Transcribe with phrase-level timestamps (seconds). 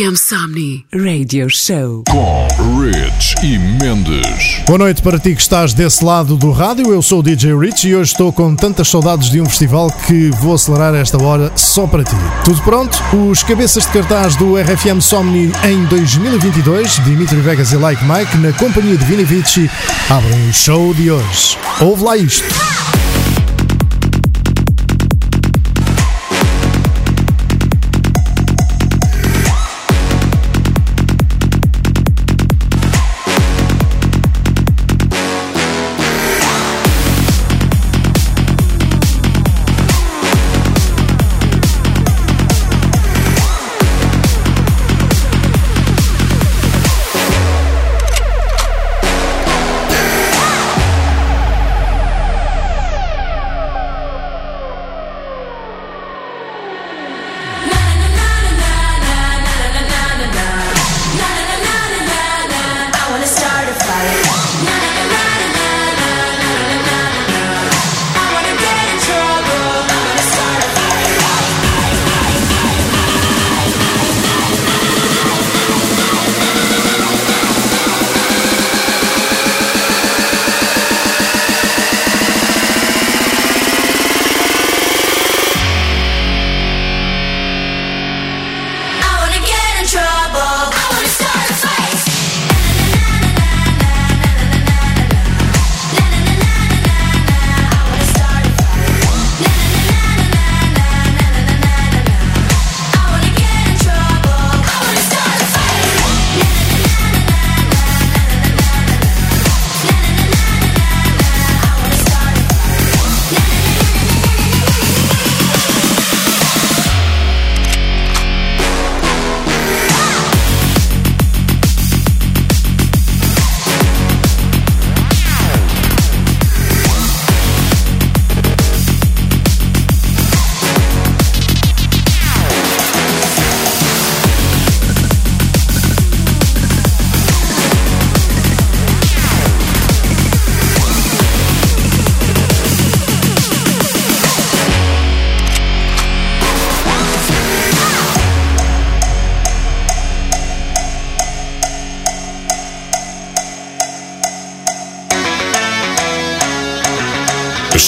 [0.00, 2.04] RFM Somni Radio Show.
[2.08, 2.48] Com
[2.80, 4.62] Rich e Mendes.
[4.66, 6.90] Boa noite para ti que estás desse lado do rádio.
[6.90, 10.30] Eu sou o DJ Rich e hoje estou com tantas saudades de um festival que
[10.40, 12.16] vou acelerar esta hora só para ti.
[12.46, 12.98] Tudo pronto?
[13.14, 18.52] Os cabeças de cartaz do RFM Somni em 2022, Dimitri Vegas e Like Mike, na
[18.54, 19.70] companhia de Vini Vici,
[20.08, 21.58] abrem o show de hoje.
[21.78, 22.48] Ouve lá isto.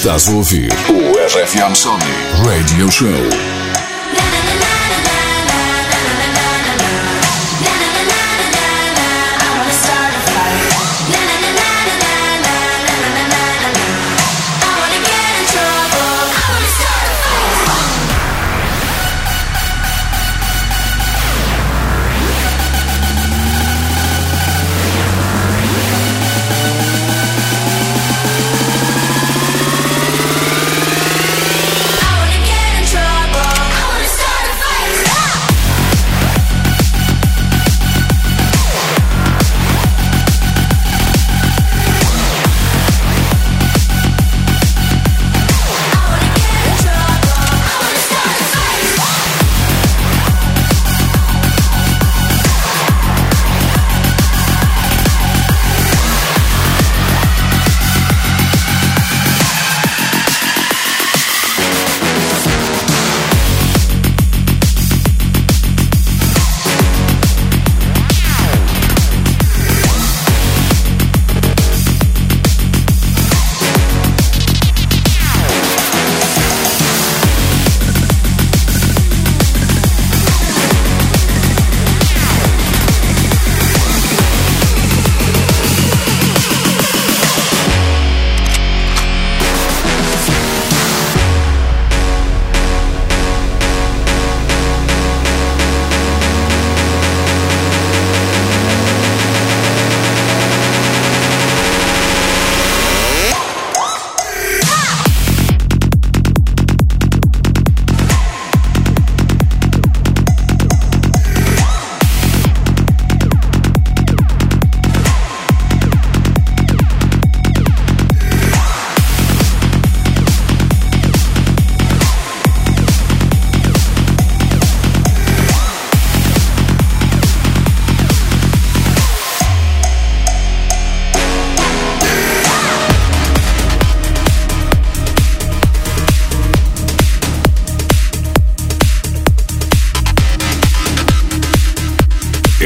[0.02, 2.00] Estás a ouvir o RFM Sony
[2.44, 3.51] Radio Show.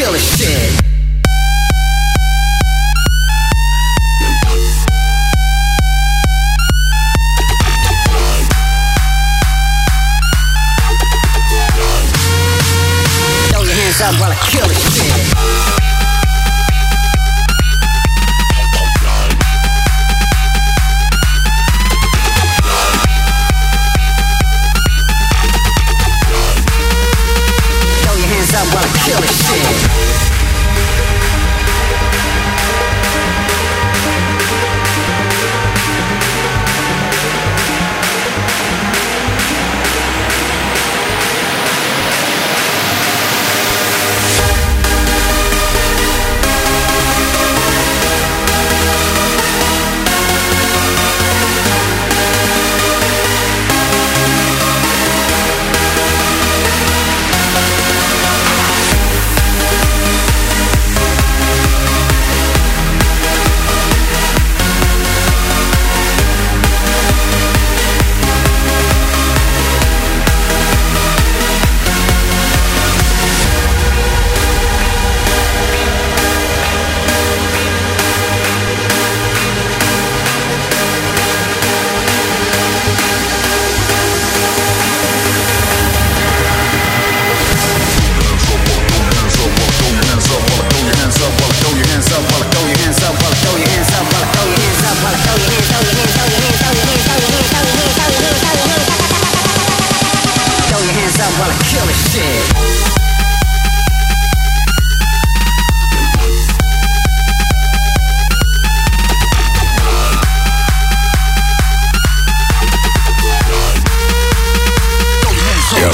[0.00, 0.72] killer shit.
[13.50, 15.19] Throw your hands up while I kill this shit.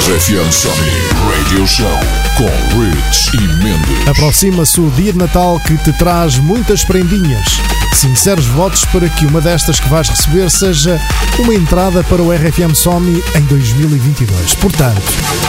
[0.07, 0.89] RFM Sony
[1.29, 1.85] Radio Show
[2.37, 4.07] com Rich e Mendes.
[4.07, 7.45] Aproxima-se o dia de Natal que te traz muitas prendinhas.
[7.93, 10.97] Sinceros votos para que uma destas que vais receber seja
[11.37, 14.55] uma entrada para o RFM Somni em 2022.
[14.55, 15.01] Portanto,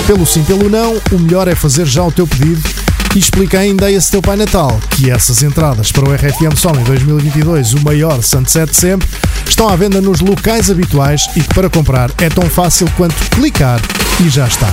[0.09, 3.87] pelo sim, pelo não, o melhor é fazer já o teu pedido e explica ainda
[3.87, 8.23] a esse teu Pai Natal que essas entradas para o RFM Somni 2022, o maior
[8.23, 9.09] sunset sempre,
[9.47, 13.81] estão à venda nos locais habituais e que para comprar é tão fácil quanto clicar
[14.25, 14.69] e já está.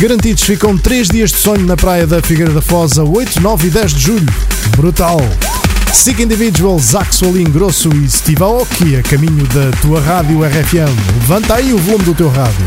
[0.00, 3.66] Garantidos ficam 3 dias de sonho na praia da Figueira da Foz a 8, 9
[3.66, 4.34] e 10 de julho.
[4.76, 5.20] Brutal!
[5.92, 10.94] Sick Individuals, Axel Grosso e Steve Aoki a caminho da tua rádio RFM.
[11.20, 12.66] Levanta aí o volume do teu rádio.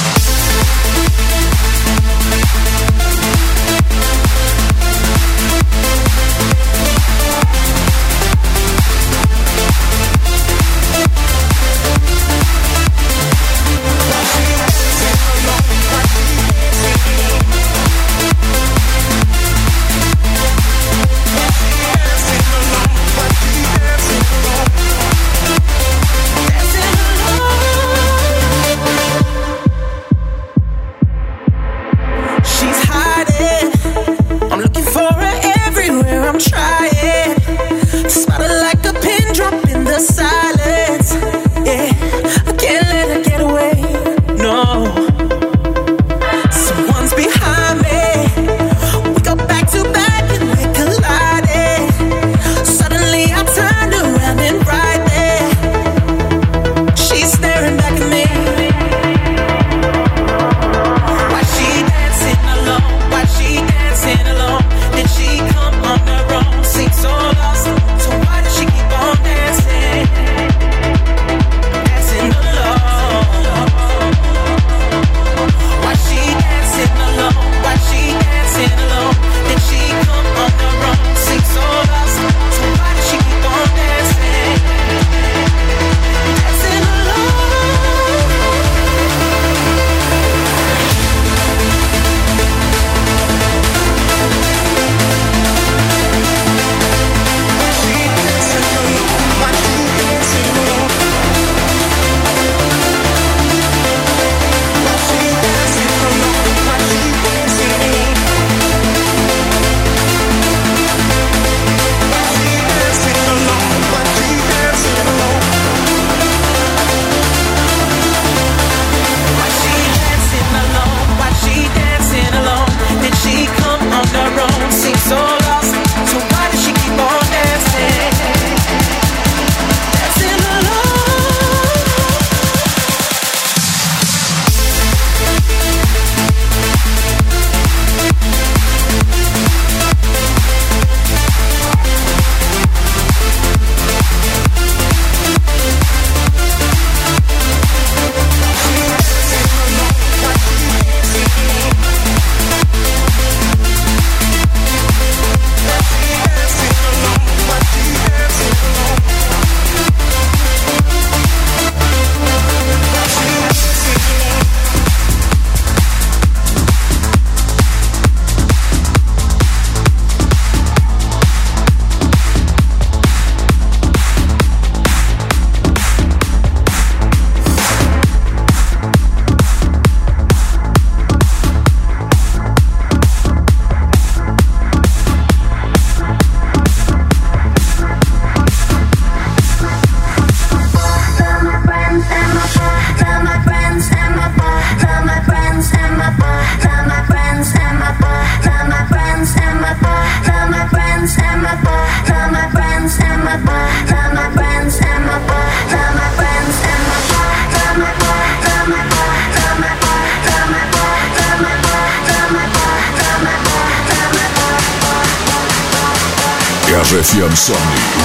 [217.01, 217.57] RFM Sony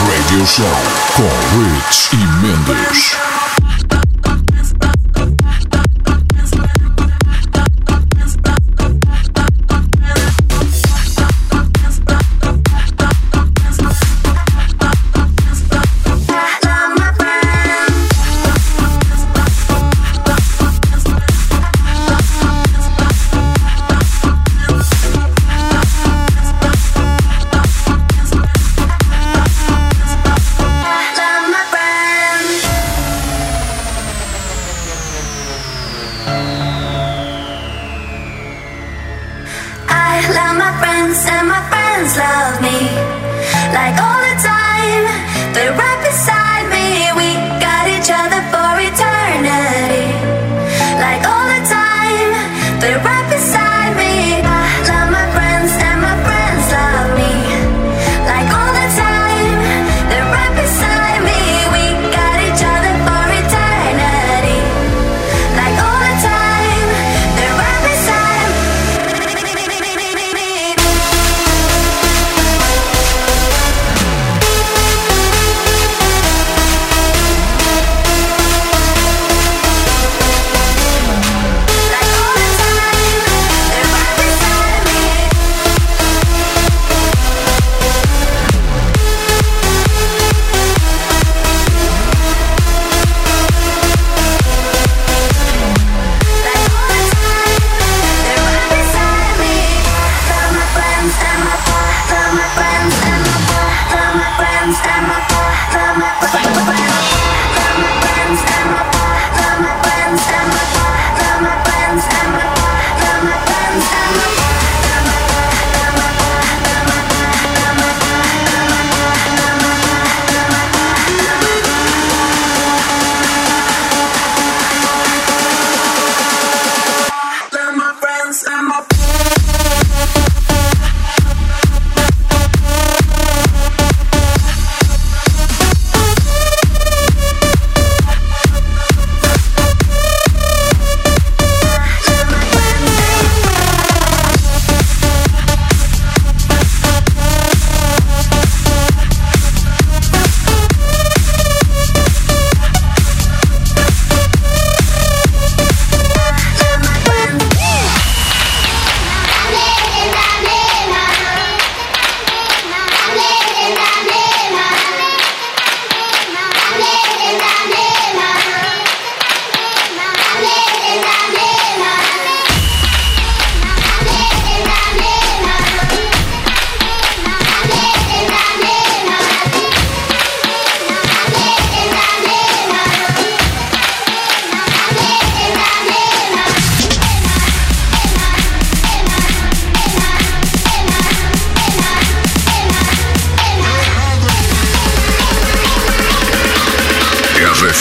[0.08, 0.64] Radio Show
[1.16, 1.28] com
[1.58, 3.35] Rich e Mendes.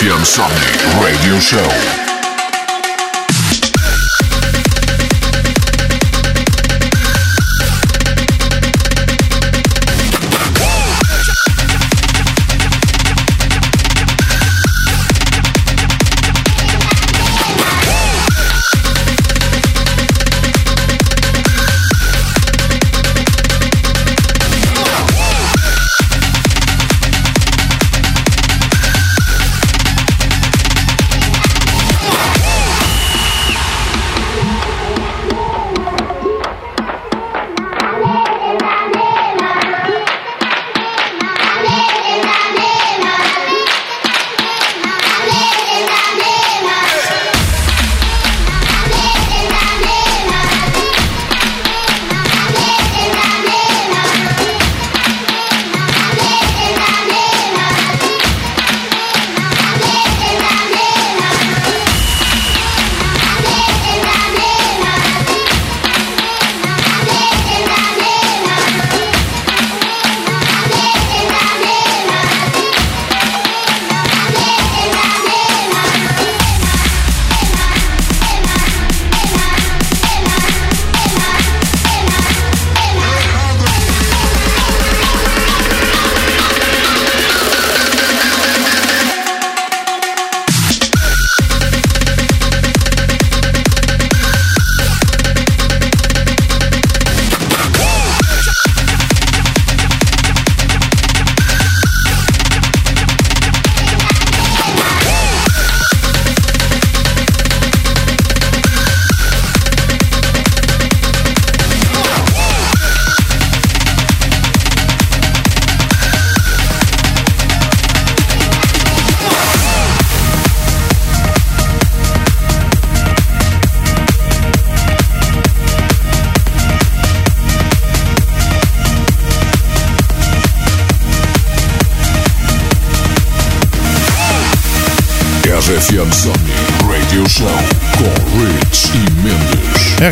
[0.05, 2.04] RFM Somni Radio Show.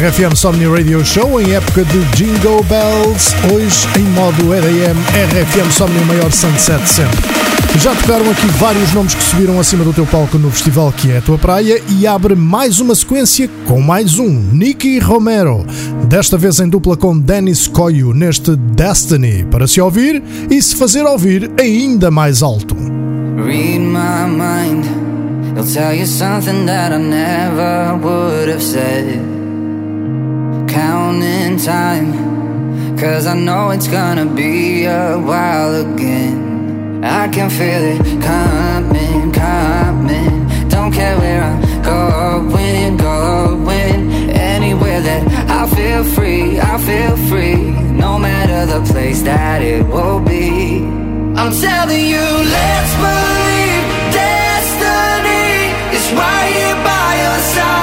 [0.03, 4.97] RFM Somni Radio Show em época de Jingle Bells, hoje em modo EDM,
[5.31, 7.17] RFM Somni maior sunset sempre.
[7.79, 11.19] Já tocaram aqui vários nomes que subiram acima do teu palco no festival que é
[11.19, 15.65] a tua praia e abre mais uma sequência com mais um, Nicky Romero,
[16.09, 21.03] desta vez em dupla com Dennis Coyo neste Destiny, para se ouvir e se fazer
[21.03, 22.75] ouvir ainda mais alto.
[23.37, 24.83] Read my mind.
[25.55, 29.32] He'll tell you something that I never would have said.
[30.73, 37.03] Counting time, cause I know it's gonna be a while again.
[37.03, 40.69] I can feel it coming, coming.
[40.69, 43.99] Don't care where I'm going, going.
[44.31, 47.69] Anywhere that I feel free, I feel free.
[48.03, 50.79] No matter the place that it will be.
[51.39, 52.25] I'm telling you,
[52.57, 57.82] let's believe destiny is right here by your side,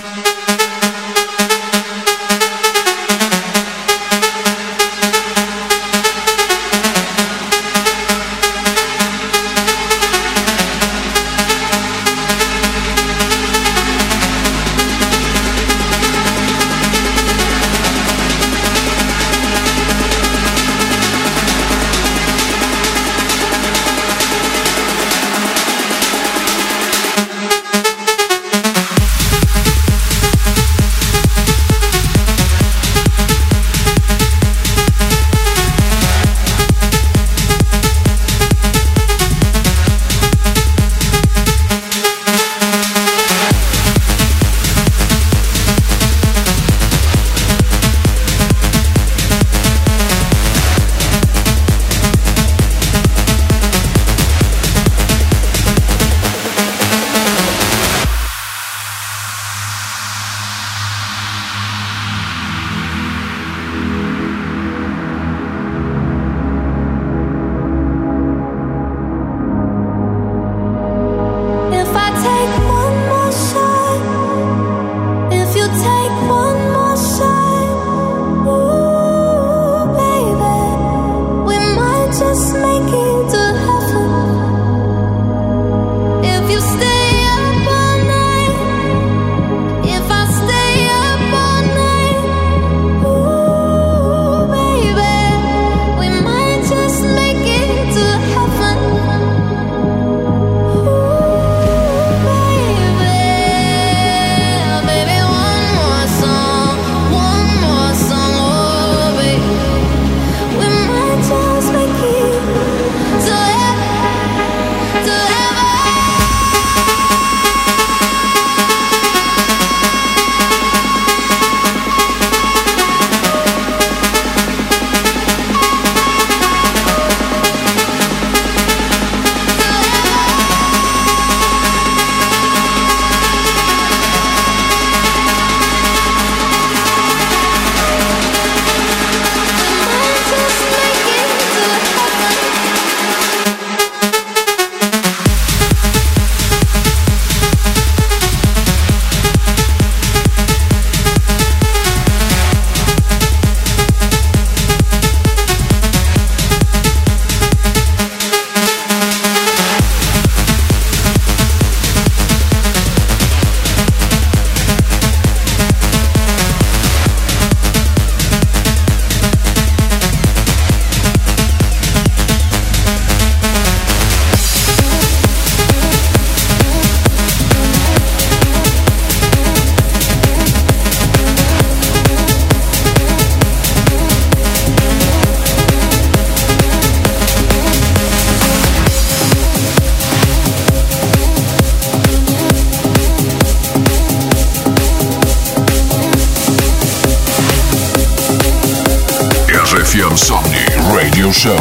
[201.33, 201.55] Show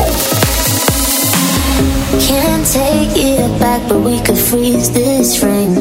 [2.26, 5.76] Can't take it back, but we could freeze this frame.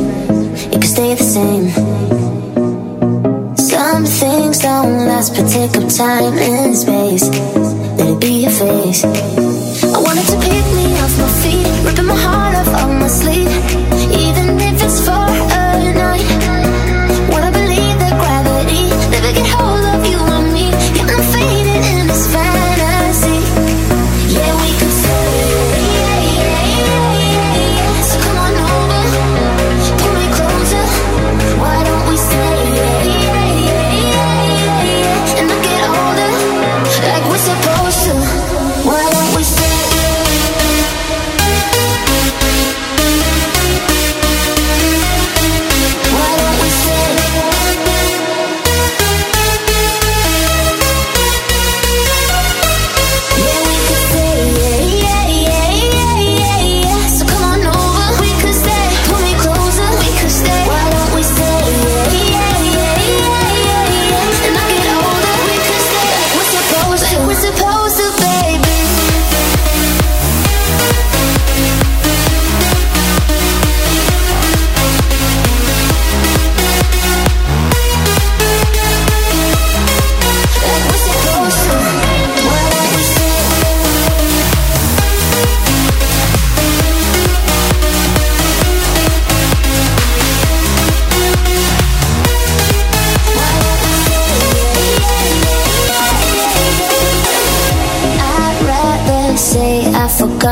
[0.71, 1.69] It could stay the same.
[3.57, 7.29] Some things don't last, but take up time and space.
[7.97, 9.03] Let it be your face.
[9.03, 13.98] I wanted to pick me off my feet, ripping my heart off on my sleeve.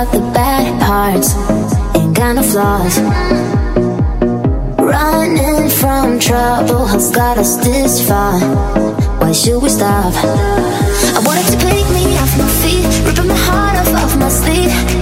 [0.04, 1.34] got the bad parts
[1.98, 3.00] ain't got no flaws.
[4.78, 8.39] Running from trouble has got us this far.
[9.20, 10.14] Why should we stop?
[10.14, 14.97] I wanted to pick me off my feet, ripping my heart off of my sleeve.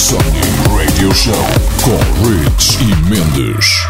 [0.00, 0.42] Insomnia
[0.74, 1.34] Radio Show
[1.84, 3.89] com Rich e Mendes.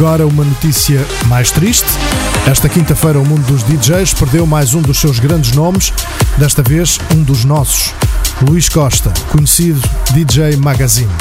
[0.00, 1.86] Agora uma notícia mais triste.
[2.50, 5.92] Esta quinta-feira o mundo dos DJs perdeu mais um dos seus grandes nomes,
[6.38, 7.92] desta vez um dos nossos,
[8.40, 9.78] Luís Costa, conhecido
[10.14, 11.12] DJ Magazine.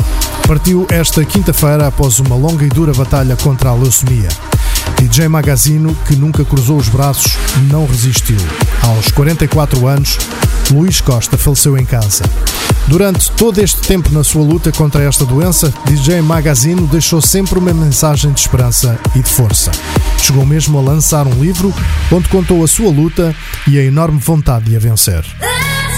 [0.48, 4.30] Partiu esta quinta-feira após uma longa e dura batalha contra a leucemia.
[4.98, 7.36] DJ Magazino, que nunca cruzou os braços,
[7.70, 8.40] não resistiu.
[8.82, 10.18] Aos 44 anos,
[10.72, 12.24] Luís Costa faleceu em casa.
[12.90, 17.72] Durante todo este tempo na sua luta contra esta doença, DJ Magazino deixou sempre uma
[17.72, 19.70] mensagem de esperança e de força.
[20.18, 21.72] Chegou mesmo a lançar um livro
[22.12, 23.36] onde contou a sua luta
[23.68, 25.24] e a enorme vontade de a vencer.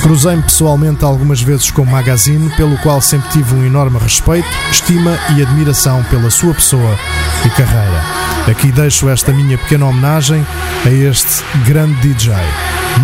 [0.02, 5.18] Cruzei-me pessoalmente algumas vezes com o Magazine, pelo qual sempre tive um enorme respeito, estima
[5.36, 6.98] e admiração pela sua pessoa
[7.46, 8.04] e carreira.
[8.50, 10.46] Aqui deixo esta minha pequena homenagem
[10.86, 12.34] a este grande DJ.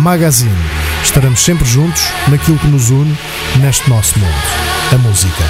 [0.00, 0.50] Magazine.
[1.02, 3.16] Estaremos sempre juntos naquilo que nos une
[3.60, 4.34] neste nosso mundo,
[4.92, 5.44] a música.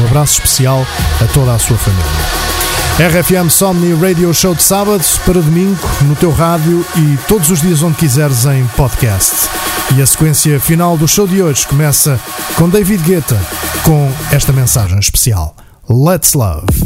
[0.00, 0.84] Um abraço especial
[1.22, 2.55] a toda a sua família.
[2.98, 5.78] RFM Somni Radio Show de sábado para domingo
[6.08, 9.50] no teu rádio e todos os dias onde quiseres em podcast.
[9.94, 12.18] E a sequência final do show de hoje começa
[12.54, 13.38] com David Guetta
[13.82, 15.54] com esta mensagem especial.
[15.90, 16.85] Let's Love.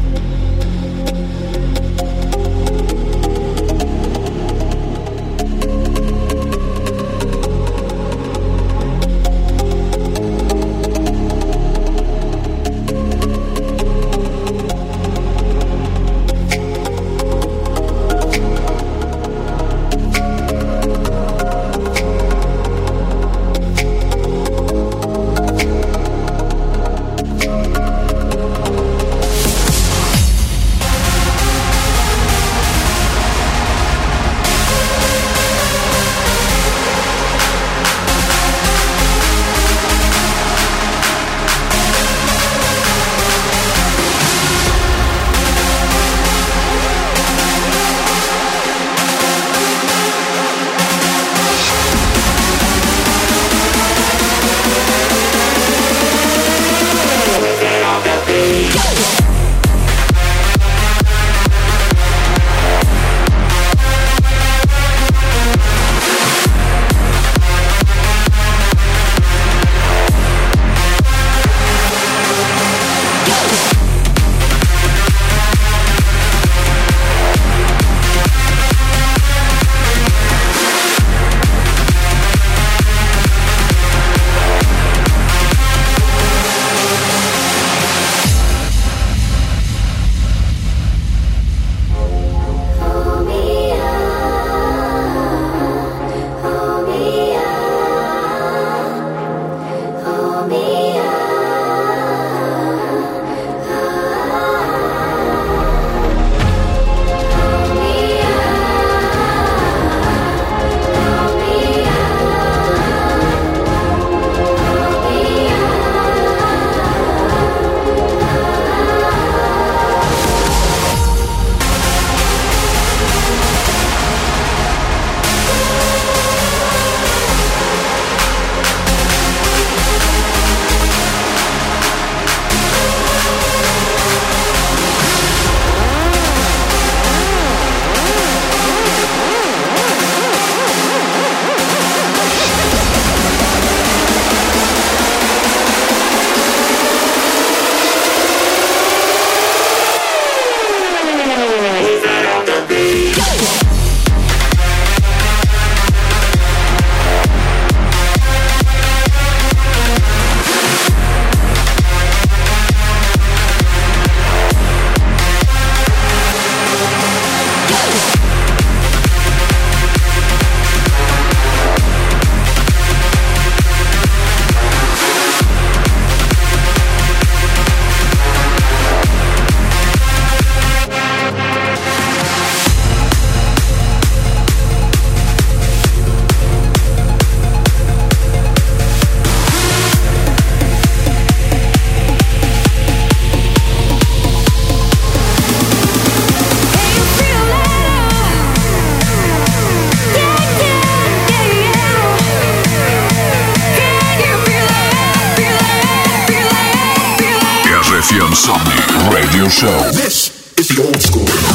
[209.49, 209.91] Show.
[209.91, 211.50] This is the old school.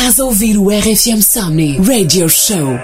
[0.00, 2.80] Estás a ouvir o RFM Somni Radio Show.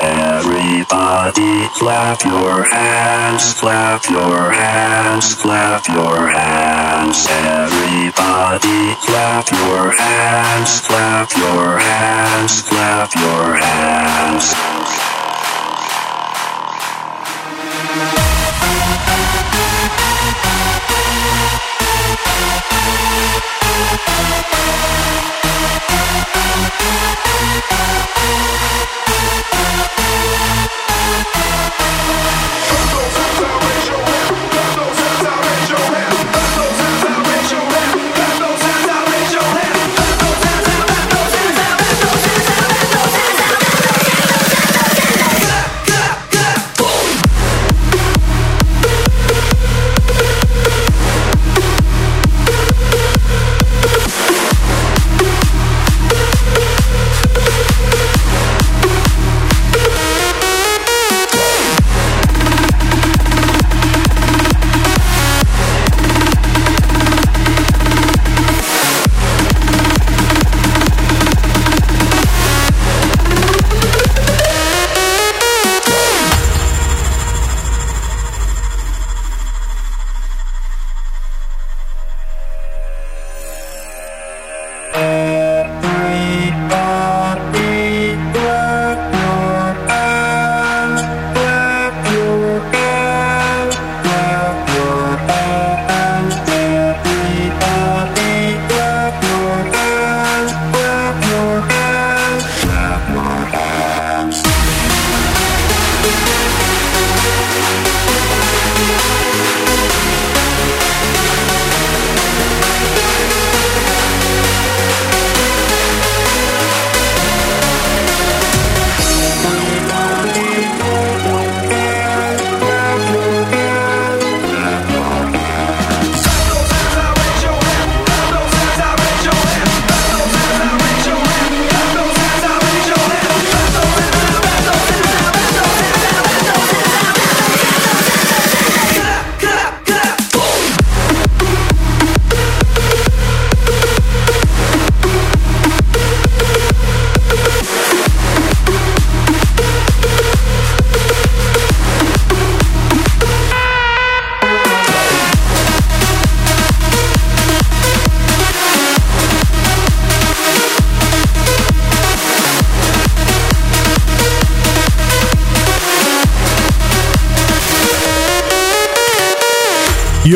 [0.00, 7.28] Everybody clap your hands, clap your hands, clap your hands.
[7.28, 14.73] Everybody clap your hands, clap your hands, clap your hands.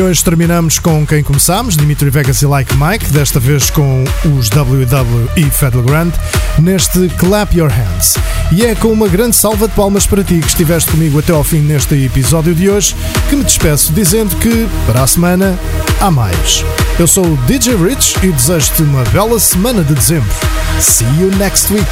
[0.09, 4.03] Hoje terminamos com quem começámos, Dimitri Vegas e Like Mike, desta vez com
[4.35, 6.15] os WW e Federal Grant,
[6.57, 8.15] neste Clap Your Hands.
[8.51, 11.43] E é com uma grande salva de palmas para ti que estiveste comigo até ao
[11.43, 12.95] fim neste episódio de hoje,
[13.29, 15.59] que me despeço dizendo que, para a semana,
[16.01, 16.65] há mais.
[16.97, 20.33] Eu sou o DJ Rich e desejo-te uma bela semana de dezembro.
[20.79, 21.87] See you next week.